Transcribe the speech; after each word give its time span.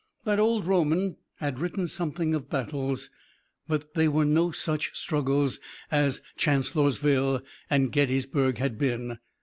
That 0.23 0.39
old 0.39 0.65
Roman 0.65 1.17
had 1.35 1.59
written 1.59 1.85
something 1.85 2.33
of 2.33 2.49
battles, 2.49 3.11
but 3.67 3.93
they 3.93 4.07
were 4.07 4.25
no 4.25 4.49
such 4.49 4.97
struggles 4.99 5.59
as 5.91 6.21
Chancellorsville 6.37 7.43
and 7.69 7.91
Gettysburg 7.91 8.57
had 8.57 8.79
been. 8.79 9.19